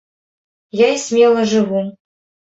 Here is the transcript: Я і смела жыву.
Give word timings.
Я 0.79 0.87
і 0.93 0.95
смела 1.03 1.43
жыву. 1.51 1.83